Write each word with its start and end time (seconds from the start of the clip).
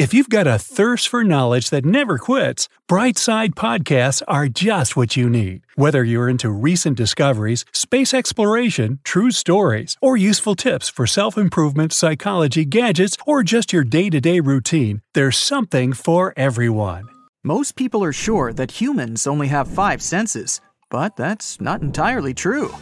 If 0.00 0.14
you've 0.14 0.30
got 0.30 0.46
a 0.46 0.58
thirst 0.58 1.08
for 1.08 1.22
knowledge 1.24 1.68
that 1.68 1.84
never 1.84 2.16
quits, 2.16 2.70
Brightside 2.88 3.50
Podcasts 3.50 4.22
are 4.26 4.48
just 4.48 4.96
what 4.96 5.14
you 5.14 5.28
need. 5.28 5.60
Whether 5.74 6.02
you're 6.02 6.30
into 6.30 6.48
recent 6.48 6.96
discoveries, 6.96 7.66
space 7.74 8.14
exploration, 8.14 9.00
true 9.04 9.30
stories, 9.30 9.98
or 10.00 10.16
useful 10.16 10.54
tips 10.54 10.88
for 10.88 11.06
self 11.06 11.36
improvement, 11.36 11.92
psychology, 11.92 12.64
gadgets, 12.64 13.18
or 13.26 13.42
just 13.42 13.74
your 13.74 13.84
day 13.84 14.08
to 14.08 14.22
day 14.22 14.40
routine, 14.40 15.02
there's 15.12 15.36
something 15.36 15.92
for 15.92 16.32
everyone. 16.34 17.06
Most 17.44 17.76
people 17.76 18.02
are 18.02 18.14
sure 18.26 18.54
that 18.54 18.80
humans 18.80 19.26
only 19.26 19.48
have 19.48 19.68
five 19.68 20.00
senses, 20.00 20.62
but 20.88 21.14
that's 21.14 21.60
not 21.60 21.82
entirely 21.82 22.32
true. 22.32 22.74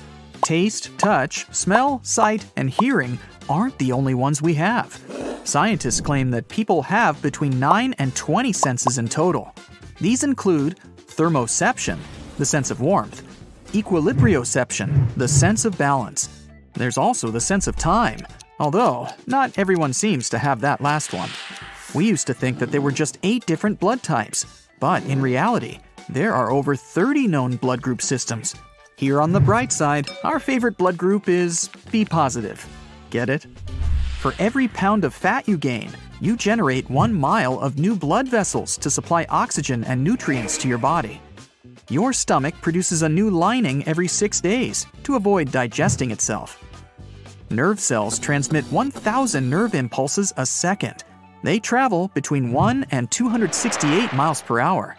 Taste, 0.43 0.97
touch, 0.99 1.53
smell, 1.53 1.99
sight, 2.05 2.47
and 2.57 2.71
hearing 2.71 3.19
aren't 3.49 3.79
the 3.79 3.93
only 3.93 4.15
ones 4.15 4.43
we 4.43 4.55
have. 4.55 5.01
Scientists 5.45 6.01
claim 6.01 6.31
that 6.31 6.49
people 6.49 6.83
have 6.83 7.21
between 7.23 7.59
9 7.59 7.95
and 7.99 8.15
20 8.15 8.53
senses 8.53 8.99
in 8.99 9.09
total. 9.09 9.55
These 10.01 10.25
include 10.25 10.79
thermoception, 10.97 11.99
the 12.37 12.47
sense 12.47 12.71
of 12.71 12.81
warmth, 12.81 13.23
equilibrioception, 13.73 15.15
the 15.17 15.29
sense 15.29 15.65
of 15.65 15.77
balance. 15.79 16.47
There's 16.75 16.99
also 16.99 17.31
the 17.31 17.41
sense 17.41 17.67
of 17.67 17.77
time, 17.77 18.21
although 18.61 19.09
not 19.27 19.59
everyone 19.59 19.93
seems 19.93 20.29
to 20.31 20.39
have 20.39 20.61
that 20.61 20.81
last 20.81 21.13
one. 21.13 21.31
We 21.95 22.07
used 22.07 22.27
to 22.27 22.35
think 22.35 22.59
that 22.59 22.71
there 22.71 22.83
were 22.83 22.93
just 22.93 23.19
8 23.23 23.47
different 23.47 23.81
blood 23.81 24.03
types, 24.03 24.69
but 24.79 25.03
in 25.07 25.23
reality, 25.23 25.79
there 26.09 26.35
are 26.35 26.51
over 26.51 26.77
30 26.77 27.27
known 27.27 27.57
blood 27.57 27.83
group 27.83 28.03
systems. 28.03 28.55
Here 28.97 29.21
on 29.21 29.33
the 29.33 29.41
bright 29.41 29.73
side, 29.73 30.09
our 30.25 30.39
favorite 30.39 30.77
blood 30.77 30.97
group 30.97 31.29
is 31.29 31.71
B 31.91 32.05
positive. 32.05 32.67
Get 33.11 33.29
it? 33.31 33.47
For 34.21 34.35
every 34.39 34.69
pound 34.69 35.05
of 35.05 35.15
fat 35.15 35.49
you 35.49 35.57
gain, 35.57 35.91
you 36.21 36.37
generate 36.37 36.91
one 36.91 37.15
mile 37.15 37.59
of 37.61 37.79
new 37.79 37.95
blood 37.95 38.29
vessels 38.29 38.77
to 38.79 38.91
supply 38.91 39.27
oxygen 39.29 39.85
and 39.85 40.03
nutrients 40.03 40.59
to 40.59 40.69
your 40.69 40.79
body. 40.79 41.21
Your 41.89 42.13
stomach 42.13 42.55
produces 42.61 43.03
a 43.03 43.09
new 43.09 43.31
lining 43.31 43.87
every 43.87 44.09
six 44.09 44.41
days 44.41 44.87
to 45.05 45.17
avoid 45.17 45.51
digesting 45.53 46.11
itself. 46.11 46.63
Nerve 47.51 47.81
cells 47.81 48.19
transmit 48.19 48.65
1,000 48.67 49.49
nerve 49.49 49.75
impulses 49.75 50.35
a 50.37 50.45
second. 50.45 51.05
They 51.43 51.59
travel 51.59 52.09
between 52.09 52.53
1 52.53 52.87
and 52.91 53.11
268 53.11 54.13
miles 54.13 54.43
per 54.43 54.61
hour. 54.61 54.97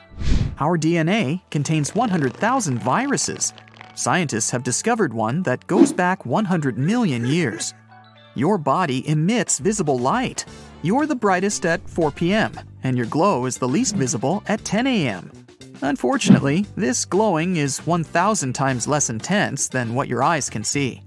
Our 0.60 0.78
DNA 0.78 1.42
contains 1.52 1.94
100,000 1.94 2.80
viruses. 2.80 3.54
Scientists 3.94 4.50
have 4.50 4.64
discovered 4.64 5.14
one 5.14 5.44
that 5.44 5.68
goes 5.68 5.94
back 5.94 6.26
100 6.26 6.78
million 6.78 7.26
years. 7.26 7.74
Your 8.40 8.58
body 8.58 9.06
emits 9.06 9.60
visible 9.60 10.00
light. 10.00 10.46
You're 10.82 11.06
the 11.06 11.14
brightest 11.14 11.66
at 11.66 11.86
4 11.90 12.10
p.m., 12.12 12.54
and 12.84 12.96
your 12.96 13.06
glow 13.08 13.46
is 13.46 13.58
the 13.58 13.68
least 13.68 13.98
visible 13.98 14.44
at 14.48 14.64
10 14.64 14.88
a.m. 14.88 15.30
Unfortunately, 15.82 16.66
this 16.78 17.04
glowing 17.04 17.58
is 17.58 17.86
1,000 17.86 18.54
times 18.54 18.88
less 18.88 19.10
intense 19.10 19.68
than 19.68 19.94
what 19.94 20.08
your 20.08 20.24
eyes 20.24 20.50
can 20.50 20.64
see. 20.64 21.02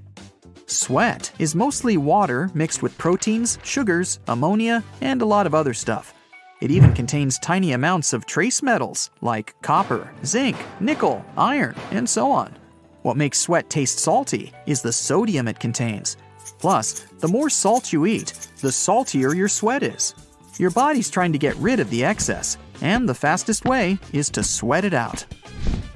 Sweat 0.66 1.32
is 1.38 1.54
mostly 1.54 1.96
water 1.96 2.50
mixed 2.52 2.82
with 2.82 2.98
proteins, 2.98 3.58
sugars, 3.62 4.20
ammonia, 4.28 4.84
and 5.00 5.22
a 5.22 5.26
lot 5.34 5.46
of 5.46 5.54
other 5.54 5.72
stuff. 5.72 6.12
It 6.60 6.70
even 6.70 6.92
contains 6.92 7.38
tiny 7.38 7.72
amounts 7.72 8.12
of 8.12 8.26
trace 8.26 8.62
metals 8.62 9.08
like 9.22 9.54
copper, 9.62 10.12
zinc, 10.26 10.58
nickel, 10.80 11.24
iron, 11.38 11.76
and 11.92 12.06
so 12.06 12.30
on. 12.30 12.54
What 13.00 13.16
makes 13.16 13.38
sweat 13.38 13.70
taste 13.70 14.00
salty 14.00 14.52
is 14.66 14.82
the 14.82 14.92
sodium 14.92 15.48
it 15.48 15.58
contains. 15.58 16.18
Plus, 16.62 17.00
the 17.18 17.26
more 17.26 17.50
salt 17.50 17.92
you 17.92 18.06
eat, 18.06 18.34
the 18.60 18.70
saltier 18.70 19.34
your 19.34 19.48
sweat 19.48 19.82
is. 19.82 20.14
Your 20.60 20.70
body's 20.70 21.10
trying 21.10 21.32
to 21.32 21.38
get 21.38 21.56
rid 21.56 21.80
of 21.80 21.90
the 21.90 22.04
excess, 22.04 22.56
and 22.80 23.08
the 23.08 23.16
fastest 23.16 23.64
way 23.64 23.98
is 24.12 24.30
to 24.30 24.44
sweat 24.44 24.84
it 24.84 24.94
out. 24.94 25.26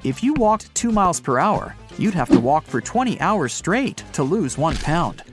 If 0.03 0.21
you 0.21 0.33
walked 0.33 0.75
2 0.75 0.91
miles 0.91 1.21
per 1.21 1.39
hour, 1.39 1.73
you'd 1.97 2.13
have 2.15 2.27
to 2.31 2.39
walk 2.41 2.65
for 2.65 2.81
20 2.81 3.17
hours 3.21 3.53
straight 3.53 4.03
to 4.11 4.23
lose 4.23 4.57
1 4.57 4.75
pound. 4.75 5.23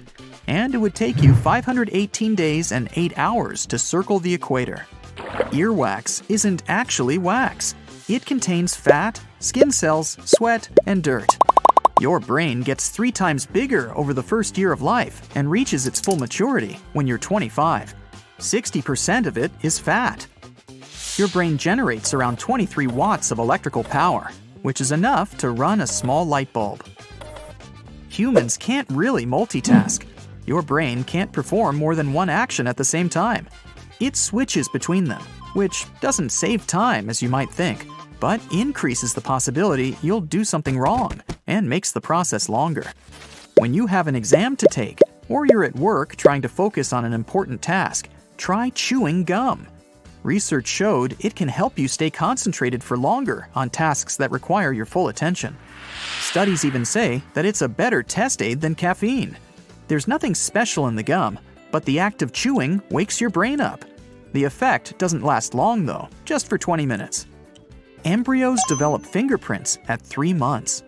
And 0.47 0.73
it 0.73 0.79
would 0.79 0.95
take 0.95 1.21
you 1.21 1.35
518 1.35 2.37
days 2.37 2.71
and 2.71 2.89
8 2.95 3.19
hours 3.19 3.67
to 3.67 3.77
circle 3.77 4.21
the 4.21 4.33
equator. 4.33 4.87
Earwax 5.51 6.23
isn't 6.29 6.63
actually 6.69 7.19
wax. 7.19 7.75
It 8.09 8.25
contains 8.25 8.77
fat, 8.77 9.21
skin 9.41 9.73
cells, 9.73 10.17
sweat, 10.25 10.69
and 10.87 11.03
dirt. 11.03 11.37
Your 12.05 12.21
brain 12.21 12.61
gets 12.61 12.91
three 12.91 13.11
times 13.11 13.47
bigger 13.47 13.91
over 13.97 14.13
the 14.13 14.23
first 14.23 14.59
year 14.59 14.73
of 14.73 14.83
life 14.83 15.23
and 15.37 15.51
reaches 15.51 15.87
its 15.87 15.99
full 15.99 16.17
maturity 16.17 16.77
when 16.93 17.07
you're 17.07 17.17
25. 17.17 17.95
60% 18.39 19.25
of 19.25 19.39
it 19.39 19.51
is 19.63 19.79
fat. 19.79 20.27
Your 21.17 21.29
brain 21.29 21.57
generates 21.57 22.13
around 22.13 22.39
23 22.39 22.89
watts 22.89 23.31
of 23.31 23.39
electrical 23.39 23.83
power, 23.83 24.31
which 24.61 24.83
is 24.83 24.93
enough 24.93 25.39
to 25.39 25.49
run 25.49 25.81
a 25.81 25.87
small 25.87 26.27
light 26.27 26.53
bulb. 26.53 26.85
Humans 28.11 28.59
can't 28.59 28.91
really 28.91 29.25
multitask. 29.25 30.05
Your 30.45 30.61
brain 30.61 31.05
can't 31.05 31.33
perform 31.33 31.77
more 31.77 31.95
than 31.95 32.13
one 32.13 32.29
action 32.29 32.67
at 32.67 32.77
the 32.77 32.85
same 32.85 33.09
time. 33.09 33.49
It 33.99 34.15
switches 34.15 34.69
between 34.69 35.05
them, 35.05 35.23
which 35.55 35.87
doesn't 36.03 36.33
save 36.33 36.67
time 36.67 37.09
as 37.09 37.23
you 37.23 37.31
might 37.31 37.51
think, 37.51 37.87
but 38.21 38.43
increases 38.53 39.15
the 39.15 39.23
possibility 39.23 39.97
you'll 40.03 40.21
do 40.21 40.45
something 40.45 40.79
wrong 40.79 41.23
and 41.47 41.69
makes 41.69 41.93
the 41.93 42.01
process 42.01 42.49
longer. 42.49 42.93
When 43.59 43.75
you 43.75 43.87
have 43.87 44.07
an 44.07 44.17
exam 44.17 44.57
to 44.57 44.67
take, 44.67 44.99
or 45.29 45.47
you're 45.47 45.65
at 45.65 45.77
work 45.77 46.17
trying 46.17 46.43
to 46.43 46.49
focus 46.49 46.93
on 46.93 47.05
an 47.05 47.13
important 47.13 47.63
task, 47.63 48.09
try 48.37 48.71
chewing 48.71 49.25
gum. 49.25 49.67
Research 50.23 50.67
showed 50.67 51.17
it 51.21 51.37
can 51.37 51.49
help 51.49 51.79
you 51.79 51.87
stay 51.87 52.11
concentrated 52.11 52.83
for 52.83 52.97
longer 52.97 53.49
on 53.55 53.69
tasks 53.69 54.17
that 54.17 54.31
require 54.31 54.73
your 54.73 54.87
full 54.87 55.09
attention. 55.09 55.57
Studies 56.21 56.65
even 56.65 56.85
say 56.85 57.23
that 57.35 57.45
it's 57.45 57.63
a 57.63 57.69
better 57.69 58.03
test 58.03 58.43
aid 58.43 58.61
than 58.61 58.75
caffeine. 58.75 59.37
There's 59.87 60.09
nothing 60.09 60.35
special 60.35 60.89
in 60.89 60.97
the 60.97 61.03
gum, 61.03 61.39
but 61.71 61.85
the 61.85 61.99
act 61.99 62.23
of 62.23 62.33
chewing 62.33 62.83
wakes 62.91 63.21
your 63.21 63.31
brain 63.31 63.61
up. 63.61 63.85
The 64.33 64.45
effect 64.45 64.99
doesn't 64.99 65.23
last 65.23 65.55
long 65.55 65.85
though, 65.85 66.09
just 66.25 66.49
for 66.49 66.57
20 66.57 66.87
minutes. 66.87 67.27
Embryos 68.05 68.61
develop 68.67 69.05
fingerprints 69.05 69.79
at 69.89 70.01
3 70.01 70.33
months. 70.33 70.83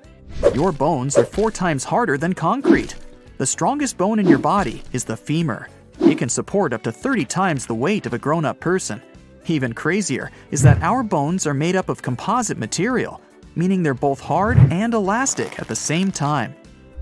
Your 0.54 0.72
bones 0.72 1.16
are 1.16 1.24
four 1.24 1.50
times 1.50 1.84
harder 1.84 2.18
than 2.18 2.32
concrete. 2.32 2.94
The 3.38 3.46
strongest 3.46 3.98
bone 3.98 4.18
in 4.18 4.26
your 4.26 4.38
body 4.38 4.82
is 4.92 5.04
the 5.04 5.16
femur. 5.16 5.68
It 6.00 6.18
can 6.18 6.28
support 6.28 6.72
up 6.72 6.82
to 6.84 6.92
30 6.92 7.24
times 7.24 7.66
the 7.66 7.74
weight 7.74 8.06
of 8.06 8.14
a 8.14 8.18
grown 8.18 8.44
up 8.44 8.60
person. 8.60 9.02
Even 9.46 9.72
crazier 9.72 10.30
is 10.50 10.62
that 10.62 10.82
our 10.82 11.02
bones 11.02 11.46
are 11.46 11.54
made 11.54 11.76
up 11.76 11.88
of 11.88 12.02
composite 12.02 12.58
material, 12.58 13.20
meaning 13.54 13.82
they're 13.82 13.94
both 13.94 14.20
hard 14.20 14.58
and 14.70 14.94
elastic 14.94 15.58
at 15.58 15.68
the 15.68 15.76
same 15.76 16.10
time. 16.10 16.54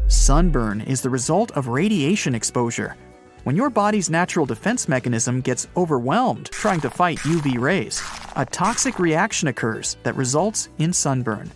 Sunburn 0.09 0.81
is 0.83 1.01
the 1.01 1.11
result 1.11 1.51
of 1.53 1.69
radiation 1.69 2.35
exposure. 2.35 2.97
When 3.45 3.57
your 3.57 3.71
body's 3.71 4.11
natural 4.11 4.47
defense 4.47 4.89
mechanism 4.89 5.41
gets 5.41 5.69
overwhelmed 5.77 6.47
trying 6.47 6.81
to 6.81 6.91
fight 6.91 7.19
UV 7.19 7.59
rays, 7.59 8.03
a 8.37 8.45
toxic 8.47 8.99
reaction 8.99 9.49
occurs 9.49 9.97
that 10.03 10.17
results 10.17 10.69
in 10.79 10.93
sunburn. 10.93 11.51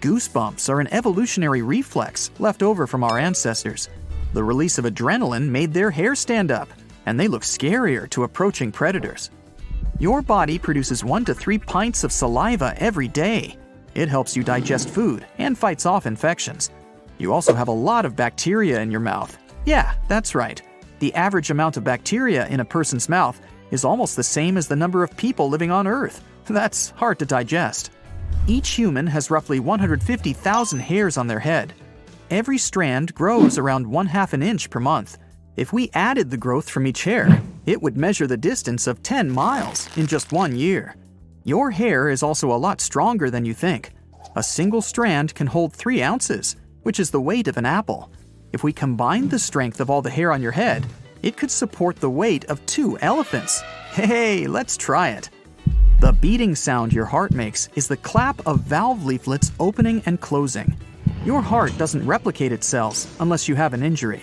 Goosebumps 0.00 0.68
are 0.68 0.80
an 0.80 0.92
evolutionary 0.92 1.62
reflex 1.62 2.30
left 2.38 2.62
over 2.62 2.86
from 2.86 3.02
our 3.02 3.18
ancestors. 3.18 3.88
The 4.32 4.44
release 4.44 4.78
of 4.78 4.84
adrenaline 4.84 5.48
made 5.48 5.72
their 5.72 5.90
hair 5.90 6.14
stand 6.14 6.52
up, 6.52 6.68
and 7.06 7.18
they 7.18 7.26
look 7.26 7.42
scarier 7.42 8.08
to 8.10 8.22
approaching 8.22 8.70
predators. 8.70 9.30
Your 9.98 10.22
body 10.22 10.56
produces 10.56 11.02
1 11.02 11.24
to 11.24 11.34
3 11.34 11.58
pints 11.58 12.04
of 12.04 12.12
saliva 12.12 12.74
every 12.76 13.08
day. 13.08 13.56
It 13.94 14.08
helps 14.08 14.36
you 14.36 14.44
digest 14.44 14.88
food 14.88 15.26
and 15.38 15.58
fights 15.58 15.84
off 15.84 16.06
infections. 16.06 16.70
You 17.18 17.32
also 17.32 17.52
have 17.52 17.66
a 17.66 17.72
lot 17.72 18.04
of 18.04 18.14
bacteria 18.14 18.80
in 18.80 18.92
your 18.92 19.00
mouth. 19.00 19.36
Yeah, 19.66 19.94
that's 20.06 20.36
right. 20.36 20.62
The 21.00 21.12
average 21.14 21.50
amount 21.50 21.76
of 21.76 21.82
bacteria 21.82 22.46
in 22.46 22.60
a 22.60 22.64
person's 22.64 23.08
mouth 23.08 23.40
is 23.72 23.84
almost 23.84 24.14
the 24.14 24.22
same 24.22 24.56
as 24.56 24.68
the 24.68 24.76
number 24.76 25.02
of 25.02 25.16
people 25.16 25.48
living 25.48 25.72
on 25.72 25.88
Earth. 25.88 26.22
That's 26.46 26.90
hard 26.90 27.18
to 27.18 27.26
digest. 27.26 27.90
Each 28.46 28.70
human 28.70 29.06
has 29.08 29.30
roughly 29.30 29.60
150,000 29.60 30.80
hairs 30.80 31.16
on 31.16 31.26
their 31.26 31.38
head. 31.40 31.74
Every 32.30 32.58
strand 32.58 33.14
grows 33.14 33.58
around 33.58 33.86
one 33.86 34.06
half 34.06 34.32
an 34.32 34.42
inch 34.42 34.70
per 34.70 34.80
month. 34.80 35.18
If 35.56 35.72
we 35.72 35.90
added 35.94 36.30
the 36.30 36.36
growth 36.36 36.70
from 36.70 36.86
each 36.86 37.04
hair, 37.04 37.42
it 37.66 37.82
would 37.82 37.96
measure 37.96 38.26
the 38.26 38.36
distance 38.36 38.86
of 38.86 39.02
10 39.02 39.30
miles 39.30 39.88
in 39.96 40.06
just 40.06 40.32
one 40.32 40.56
year. 40.56 40.94
Your 41.44 41.70
hair 41.70 42.08
is 42.08 42.22
also 42.22 42.52
a 42.52 42.56
lot 42.56 42.80
stronger 42.80 43.30
than 43.30 43.44
you 43.44 43.54
think. 43.54 43.92
A 44.36 44.42
single 44.42 44.82
strand 44.82 45.34
can 45.34 45.46
hold 45.46 45.72
3 45.72 46.02
ounces, 46.02 46.56
which 46.82 47.00
is 47.00 47.10
the 47.10 47.20
weight 47.20 47.48
of 47.48 47.56
an 47.56 47.66
apple. 47.66 48.10
If 48.52 48.62
we 48.62 48.72
combined 48.72 49.30
the 49.30 49.38
strength 49.38 49.80
of 49.80 49.90
all 49.90 50.00
the 50.00 50.10
hair 50.10 50.32
on 50.32 50.42
your 50.42 50.52
head, 50.52 50.86
it 51.22 51.36
could 51.36 51.50
support 51.50 51.96
the 51.96 52.10
weight 52.10 52.44
of 52.46 52.64
two 52.66 52.98
elephants. 53.00 53.60
Hey, 53.92 54.46
let's 54.46 54.76
try 54.76 55.10
it. 55.10 55.28
The 56.00 56.12
beating 56.12 56.54
sound 56.54 56.92
your 56.92 57.06
heart 57.06 57.32
makes 57.32 57.68
is 57.74 57.88
the 57.88 57.96
clap 57.96 58.46
of 58.46 58.60
valve 58.60 59.04
leaflets 59.04 59.50
opening 59.58 60.00
and 60.06 60.20
closing. 60.20 60.76
Your 61.24 61.42
heart 61.42 61.76
doesn't 61.76 62.06
replicate 62.06 62.52
its 62.52 62.68
cells 62.68 63.12
unless 63.18 63.48
you 63.48 63.56
have 63.56 63.74
an 63.74 63.82
injury. 63.82 64.22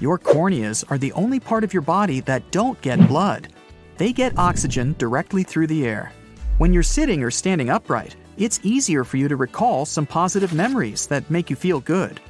Your 0.00 0.20
corneas 0.20 0.84
are 0.88 0.98
the 0.98 1.12
only 1.14 1.40
part 1.40 1.64
of 1.64 1.72
your 1.72 1.82
body 1.82 2.20
that 2.20 2.52
don't 2.52 2.80
get 2.80 3.08
blood. 3.08 3.52
They 3.96 4.12
get 4.12 4.38
oxygen 4.38 4.94
directly 4.98 5.42
through 5.42 5.66
the 5.66 5.84
air. 5.84 6.12
When 6.58 6.72
you're 6.72 6.84
sitting 6.84 7.24
or 7.24 7.32
standing 7.32 7.70
upright, 7.70 8.14
it's 8.36 8.60
easier 8.62 9.02
for 9.02 9.16
you 9.16 9.26
to 9.26 9.34
recall 9.34 9.86
some 9.86 10.06
positive 10.06 10.54
memories 10.54 11.08
that 11.08 11.28
make 11.28 11.50
you 11.50 11.56
feel 11.56 11.80
good. 11.80 12.20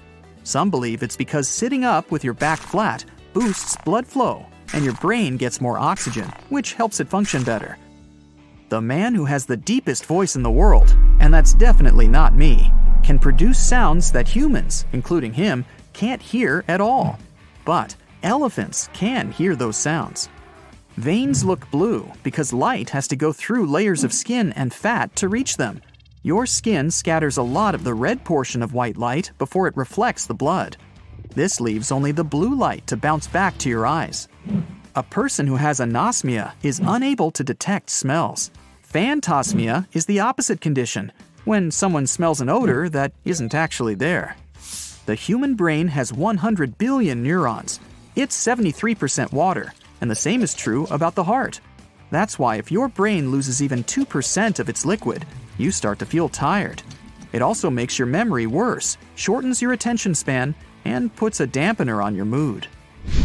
Some 0.43 0.71
believe 0.71 1.03
it's 1.03 1.19
because 1.19 1.49
sitting 1.49 1.85
up 1.85 2.11
with 2.11 2.25
your 2.25 2.35
back 2.35 2.59
flat 2.59 3.05
boosts 3.35 3.77
blood 3.85 4.07
flow 4.07 4.47
and 4.73 4.83
your 4.83 4.95
brain 4.95 5.37
gets 5.37 5.61
more 5.61 5.79
oxygen, 5.79 6.33
which 6.49 6.73
helps 6.73 6.99
it 6.99 7.09
function 7.09 7.45
better. 7.45 7.77
The 8.71 8.81
man 8.81 9.17
who 9.17 9.25
has 9.25 9.47
the 9.47 9.57
deepest 9.57 10.07
voice 10.07 10.37
in 10.37 10.45
the 10.45 10.51
world, 10.51 10.97
and 11.19 11.35
that's 11.35 11.55
definitely 11.55 12.07
not 12.07 12.37
me, 12.37 12.73
can 13.03 13.19
produce 13.19 13.59
sounds 13.59 14.13
that 14.13 14.29
humans, 14.29 14.87
including 14.93 15.33
him, 15.33 15.65
can't 15.93 16.23
hear 16.23 16.65
at 16.69 16.81
all. 16.81 17.19
But 17.65 17.97
elephants 18.23 18.89
can 18.93 19.33
hear 19.33 19.57
those 19.57 19.77
sounds. 19.77 20.29
Veins 20.99 21.43
look 21.45 21.69
blue 21.73 22.13
because 22.23 22.53
light 22.53 22.91
has 22.91 23.09
to 23.09 23.17
go 23.17 23.33
through 23.33 23.67
layers 23.67 24.05
of 24.05 24.13
skin 24.13 24.53
and 24.53 24.73
fat 24.73 25.17
to 25.17 25.29
reach 25.29 25.57
them. 25.57 25.83
Your 26.23 26.47
skin 26.47 26.93
scatters 26.93 27.39
a 27.39 27.43
lot 27.43 27.75
of 27.75 27.83
the 27.83 27.95
red 27.95 28.23
portion 28.25 28.63
of 28.63 28.73
white 28.73 28.97
light 28.97 29.33
before 29.39 29.67
it 29.67 29.77
reflects 29.77 30.27
the 30.27 30.35
blood. 30.35 30.77
This 31.35 31.61
leaves 31.61 31.91
only 31.91 32.13
the 32.13 32.23
blue 32.23 32.55
light 32.55 32.87
to 32.87 32.97
bounce 32.97 33.27
back 33.27 33.59
to 33.59 33.69
your 33.69 33.85
eyes. 33.85 34.29
A 34.95 35.03
person 35.03 35.49
who 35.49 35.57
has 35.57 35.81
anosmia 35.81 36.53
is 36.63 36.81
unable 36.85 37.33
to 37.33 37.43
detect 37.43 37.91
smells. 37.91 38.53
Phantosmia 38.93 39.87
is 39.93 40.07
the 40.07 40.19
opposite 40.19 40.61
condition, 40.61 41.13
when 41.45 41.71
someone 41.71 42.09
smells 42.09 42.41
an 42.41 42.49
odor 42.49 42.89
that 42.89 43.13
isn't 43.25 43.55
actually 43.55 43.95
there. 43.95 44.37
The 45.07 45.15
human 45.15 45.55
brain 45.55 45.87
has 45.87 46.13
100 46.13 46.77
billion 46.77 47.23
neurons. 47.23 47.79
It's 48.17 48.37
73% 48.37 49.33
water, 49.33 49.73
and 50.01 50.11
the 50.11 50.17
same 50.17 50.43
is 50.43 50.55
true 50.55 50.89
about 50.91 51.15
the 51.15 51.23
heart. 51.23 51.61
That's 52.11 52.37
why 52.37 52.57
if 52.57 52.73
your 52.73 52.89
brain 52.89 53.31
loses 53.31 53.63
even 53.63 53.85
2% 53.85 54.59
of 54.59 54.69
its 54.69 54.85
liquid, 54.85 55.25
you 55.57 55.71
start 55.71 56.01
to 56.01 56.07
feel 56.07 56.29
tired. 56.29 56.83
It 57.33 57.43
also 57.43 57.71
makes 57.71 57.97
your 57.97 58.07
memory 58.07 58.49
worse, 58.49 58.99
shortens 59.15 59.63
your 59.63 59.73
attention 59.73 60.17
span, 60.17 60.53
and 60.85 61.15
puts 61.15 61.39
a 61.39 61.47
dampener 61.47 62.05
on 62.05 62.17
your 62.17 62.25
mood. 62.25 62.67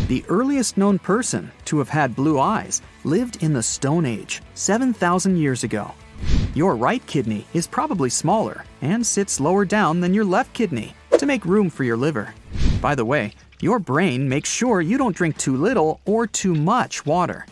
The 0.05 0.23
earliest 0.27 0.77
known 0.77 0.99
person 0.99 1.51
to 1.65 1.79
have 1.79 1.89
had 1.89 2.15
blue 2.15 2.39
eyes 2.39 2.83
lived 3.05 3.43
in 3.43 3.53
the 3.53 3.63
Stone 3.63 4.05
Age, 4.05 4.41
7,000 4.55 5.37
years 5.37 5.63
ago. 5.63 5.93
Your 6.53 6.75
right 6.75 7.05
kidney 7.05 7.45
is 7.53 7.67
probably 7.67 8.09
smaller 8.09 8.65
and 8.81 9.05
sits 9.05 9.39
lower 9.39 9.65
down 9.65 9.99
than 9.99 10.13
your 10.13 10.25
left 10.25 10.53
kidney 10.53 10.93
to 11.17 11.25
make 11.25 11.45
room 11.45 11.69
for 11.69 11.83
your 11.83 11.97
liver. 11.97 12.33
By 12.81 12.95
the 12.95 13.05
way, 13.05 13.33
your 13.61 13.79
brain 13.79 14.27
makes 14.27 14.49
sure 14.49 14.81
you 14.81 14.97
don't 14.97 15.15
drink 15.15 15.37
too 15.37 15.55
little 15.55 16.01
or 16.05 16.27
too 16.27 16.55
much 16.55 17.05
water. 17.05 17.45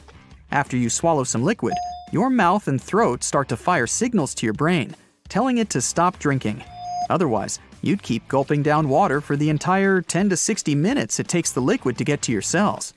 After 0.52 0.78
you 0.78 0.90
swallow 0.90 1.24
some 1.24 1.44
liquid, 1.44 1.74
your 2.12 2.30
mouth 2.30 2.68
and 2.68 2.82
throat 2.82 3.24
start 3.24 3.50
to 3.50 3.58
fire 3.58 3.88
signals 3.88 4.34
to 4.36 4.46
your 4.46 4.54
brain, 4.54 4.96
telling 5.30 5.58
it 5.58 5.70
to 5.72 5.82
stop 5.82 6.20
drinking. 6.20 6.64
Otherwise, 7.10 7.60
you'd 7.82 8.04
keep 8.04 8.28
gulping 8.28 8.64
down 8.64 8.90
water 8.90 9.20
for 9.22 9.36
the 9.36 9.50
entire 9.50 10.02
10 10.02 10.30
to 10.30 10.38
60 10.38 10.76
minutes 10.76 11.20
it 11.20 11.28
takes 11.28 11.52
the 11.52 11.62
liquid 11.62 11.98
to 11.98 12.04
get 12.04 12.22
to 12.24 12.32
your 12.32 12.42
cells. 12.42 12.94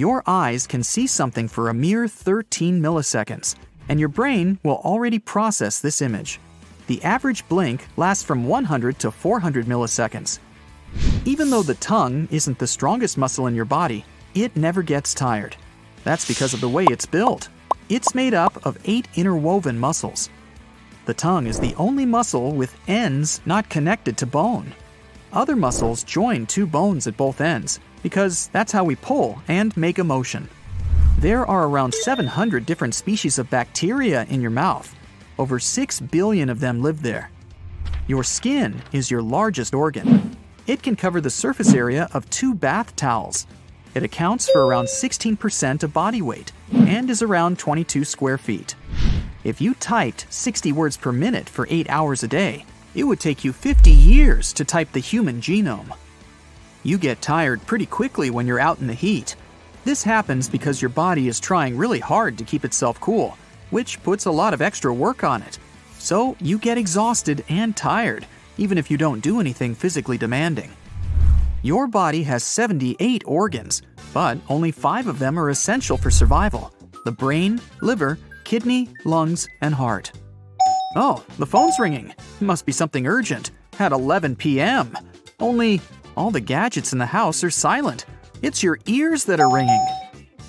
Your 0.00 0.22
eyes 0.26 0.66
can 0.66 0.82
see 0.82 1.06
something 1.06 1.46
for 1.46 1.68
a 1.68 1.74
mere 1.74 2.08
13 2.08 2.80
milliseconds, 2.80 3.54
and 3.86 4.00
your 4.00 4.08
brain 4.08 4.58
will 4.62 4.80
already 4.82 5.18
process 5.18 5.78
this 5.78 6.00
image. 6.00 6.40
The 6.86 7.04
average 7.04 7.46
blink 7.48 7.86
lasts 7.98 8.24
from 8.24 8.46
100 8.46 8.98
to 9.00 9.10
400 9.10 9.66
milliseconds. 9.66 10.38
Even 11.26 11.50
though 11.50 11.62
the 11.62 11.74
tongue 11.74 12.28
isn't 12.30 12.58
the 12.58 12.66
strongest 12.66 13.18
muscle 13.18 13.46
in 13.46 13.54
your 13.54 13.66
body, 13.66 14.06
it 14.34 14.56
never 14.56 14.82
gets 14.82 15.12
tired. 15.12 15.54
That's 16.02 16.26
because 16.26 16.54
of 16.54 16.62
the 16.62 16.74
way 16.76 16.86
it's 16.86 17.04
built. 17.04 17.50
It's 17.90 18.14
made 18.14 18.32
up 18.32 18.64
of 18.64 18.78
eight 18.86 19.06
interwoven 19.16 19.78
muscles. 19.78 20.30
The 21.04 21.12
tongue 21.12 21.46
is 21.46 21.60
the 21.60 21.74
only 21.74 22.06
muscle 22.06 22.52
with 22.52 22.74
ends 22.88 23.42
not 23.44 23.68
connected 23.68 24.16
to 24.16 24.24
bone. 24.24 24.72
Other 25.32 25.54
muscles 25.54 26.02
join 26.02 26.44
two 26.44 26.66
bones 26.66 27.06
at 27.06 27.16
both 27.16 27.40
ends 27.40 27.78
because 28.02 28.48
that's 28.48 28.72
how 28.72 28.82
we 28.82 28.96
pull 28.96 29.40
and 29.46 29.76
make 29.76 29.98
a 30.00 30.04
motion. 30.04 30.48
There 31.18 31.46
are 31.46 31.68
around 31.68 31.94
700 31.94 32.66
different 32.66 32.96
species 32.96 33.38
of 33.38 33.48
bacteria 33.48 34.26
in 34.28 34.40
your 34.40 34.50
mouth. 34.50 34.92
Over 35.38 35.60
6 35.60 36.00
billion 36.00 36.48
of 36.48 36.58
them 36.58 36.82
live 36.82 37.02
there. 37.02 37.30
Your 38.08 38.24
skin 38.24 38.82
is 38.90 39.08
your 39.08 39.22
largest 39.22 39.72
organ. 39.72 40.36
It 40.66 40.82
can 40.82 40.96
cover 40.96 41.20
the 41.20 41.30
surface 41.30 41.74
area 41.74 42.08
of 42.12 42.28
two 42.30 42.52
bath 42.52 42.96
towels. 42.96 43.46
It 43.94 44.02
accounts 44.02 44.50
for 44.50 44.66
around 44.66 44.86
16% 44.86 45.84
of 45.84 45.92
body 45.92 46.22
weight 46.22 46.50
and 46.72 47.08
is 47.08 47.22
around 47.22 47.56
22 47.58 48.04
square 48.04 48.38
feet. 48.38 48.74
If 49.44 49.60
you 49.60 49.74
typed 49.74 50.26
60 50.30 50.72
words 50.72 50.96
per 50.96 51.12
minute 51.12 51.48
for 51.48 51.68
8 51.70 51.88
hours 51.88 52.24
a 52.24 52.28
day, 52.28 52.64
it 52.94 53.04
would 53.04 53.20
take 53.20 53.44
you 53.44 53.52
50 53.52 53.90
years 53.90 54.52
to 54.54 54.64
type 54.64 54.92
the 54.92 55.00
human 55.00 55.40
genome. 55.40 55.96
You 56.82 56.98
get 56.98 57.20
tired 57.20 57.64
pretty 57.66 57.86
quickly 57.86 58.30
when 58.30 58.46
you're 58.46 58.60
out 58.60 58.80
in 58.80 58.86
the 58.86 58.94
heat. 58.94 59.36
This 59.84 60.02
happens 60.02 60.48
because 60.48 60.80
your 60.80 60.88
body 60.88 61.28
is 61.28 61.40
trying 61.40 61.76
really 61.76 62.00
hard 62.00 62.38
to 62.38 62.44
keep 62.44 62.64
itself 62.64 63.00
cool, 63.00 63.36
which 63.70 64.02
puts 64.02 64.26
a 64.26 64.30
lot 64.30 64.54
of 64.54 64.62
extra 64.62 64.92
work 64.92 65.24
on 65.24 65.42
it. 65.42 65.58
So 65.98 66.36
you 66.40 66.58
get 66.58 66.78
exhausted 66.78 67.44
and 67.48 67.76
tired, 67.76 68.26
even 68.56 68.78
if 68.78 68.90
you 68.90 68.96
don't 68.96 69.20
do 69.20 69.40
anything 69.40 69.74
physically 69.74 70.18
demanding. 70.18 70.72
Your 71.62 71.86
body 71.86 72.22
has 72.22 72.42
78 72.42 73.22
organs, 73.26 73.82
but 74.14 74.38
only 74.48 74.70
five 74.70 75.06
of 75.06 75.18
them 75.18 75.38
are 75.38 75.50
essential 75.50 75.96
for 75.96 76.10
survival 76.10 76.72
the 77.04 77.12
brain, 77.12 77.58
liver, 77.80 78.18
kidney, 78.44 78.88
lungs, 79.04 79.48
and 79.62 79.74
heart. 79.74 80.12
Oh, 80.96 81.24
the 81.38 81.46
phone's 81.46 81.78
ringing. 81.78 82.14
Must 82.40 82.66
be 82.66 82.72
something 82.72 83.06
urgent. 83.06 83.52
At 83.78 83.92
11 83.92 84.36
p.m. 84.36 84.96
Only 85.38 85.80
all 86.16 86.32
the 86.32 86.40
gadgets 86.40 86.92
in 86.92 86.98
the 86.98 87.06
house 87.06 87.44
are 87.44 87.50
silent. 87.50 88.06
It's 88.42 88.62
your 88.62 88.78
ears 88.86 89.24
that 89.26 89.38
are 89.38 89.52
ringing. 89.52 89.86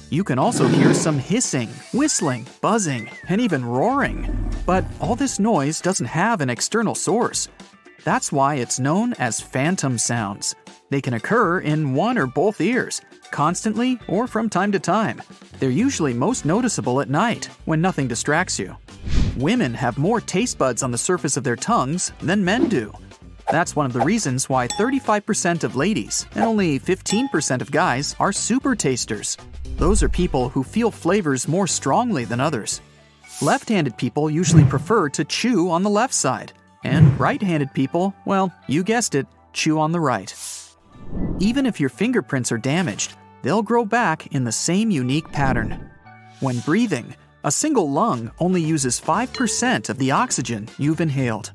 You 0.09 0.23
can 0.23 0.39
also 0.39 0.67
hear 0.67 0.93
some 0.93 1.19
hissing, 1.19 1.69
whistling, 1.93 2.47
buzzing, 2.59 3.09
and 3.29 3.39
even 3.39 3.63
roaring. 3.63 4.51
But 4.65 4.83
all 4.99 5.15
this 5.15 5.39
noise 5.39 5.79
doesn't 5.79 6.07
have 6.07 6.41
an 6.41 6.49
external 6.49 6.95
source. 6.95 7.47
That's 8.03 8.31
why 8.31 8.55
it's 8.55 8.79
known 8.79 9.13
as 9.19 9.39
phantom 9.39 9.99
sounds. 9.99 10.55
They 10.89 11.01
can 11.01 11.13
occur 11.13 11.59
in 11.59 11.93
one 11.93 12.17
or 12.17 12.25
both 12.25 12.59
ears, 12.59 12.99
constantly 13.29 13.99
or 14.07 14.25
from 14.25 14.49
time 14.49 14.71
to 14.71 14.79
time. 14.79 15.21
They're 15.59 15.69
usually 15.69 16.13
most 16.13 16.45
noticeable 16.45 16.99
at 16.99 17.09
night, 17.09 17.45
when 17.65 17.79
nothing 17.79 18.07
distracts 18.07 18.57
you. 18.57 18.75
Women 19.37 19.73
have 19.75 19.97
more 19.97 20.19
taste 20.19 20.57
buds 20.57 20.83
on 20.83 20.91
the 20.91 20.97
surface 20.97 21.38
of 21.38 21.45
their 21.45 21.55
tongues 21.55 22.11
than 22.19 22.43
men 22.43 22.67
do. 22.67 22.93
That's 23.50 23.77
one 23.77 23.85
of 23.85 23.93
the 23.93 24.01
reasons 24.01 24.50
why 24.50 24.67
35% 24.67 25.63
of 25.63 25.77
ladies 25.77 26.25
and 26.35 26.43
only 26.43 26.77
15% 26.77 27.61
of 27.61 27.71
guys 27.71 28.13
are 28.19 28.33
super 28.33 28.75
tasters. 28.75 29.38
Those 29.77 30.03
are 30.03 30.09
people 30.09 30.50
who 30.50 30.63
feel 30.63 30.91
flavors 30.91 31.47
more 31.47 31.65
strongly 31.65 32.25
than 32.25 32.41
others. 32.41 32.81
Left 33.41 33.69
handed 33.69 33.95
people 33.95 34.29
usually 34.29 34.65
prefer 34.65 35.07
to 35.09 35.23
chew 35.23 35.69
on 35.69 35.83
the 35.83 35.89
left 35.89 36.13
side, 36.13 36.51
and 36.83 37.17
right 37.17 37.41
handed 37.41 37.73
people, 37.73 38.13
well, 38.25 38.53
you 38.67 38.83
guessed 38.83 39.15
it, 39.15 39.27
chew 39.53 39.79
on 39.79 39.93
the 39.93 40.00
right. 40.01 40.35
Even 41.39 41.65
if 41.65 41.79
your 41.79 41.89
fingerprints 41.89 42.51
are 42.51 42.57
damaged, 42.57 43.15
they'll 43.43 43.63
grow 43.63 43.85
back 43.85 44.27
in 44.35 44.43
the 44.43 44.51
same 44.51 44.91
unique 44.91 45.31
pattern. 45.31 45.89
When 46.41 46.59
breathing, 46.59 47.15
a 47.43 47.51
single 47.51 47.89
lung 47.89 48.31
only 48.39 48.62
uses 48.62 49.01
5% 49.01 49.89
of 49.89 49.98
the 49.98 50.12
oxygen 50.12 50.67
you've 50.77 51.01
inhaled. 51.01 51.51